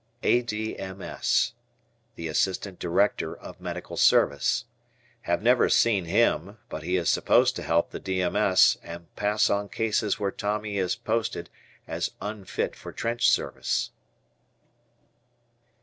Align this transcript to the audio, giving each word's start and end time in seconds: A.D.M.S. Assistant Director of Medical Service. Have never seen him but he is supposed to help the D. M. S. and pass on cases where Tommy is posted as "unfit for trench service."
A.D.M.S. 0.23 1.53
Assistant 2.17 2.79
Director 2.79 3.37
of 3.37 3.61
Medical 3.61 3.95
Service. 3.97 4.65
Have 5.29 5.43
never 5.43 5.69
seen 5.69 6.05
him 6.05 6.57
but 6.69 6.81
he 6.81 6.97
is 6.97 7.07
supposed 7.07 7.55
to 7.57 7.61
help 7.61 7.91
the 7.91 7.99
D. 7.99 8.19
M. 8.19 8.35
S. 8.35 8.77
and 8.81 9.15
pass 9.15 9.47
on 9.51 9.69
cases 9.69 10.19
where 10.19 10.31
Tommy 10.31 10.79
is 10.79 10.95
posted 10.95 11.51
as 11.87 12.15
"unfit 12.19 12.75
for 12.75 12.91
trench 12.91 13.29
service." 13.29 13.91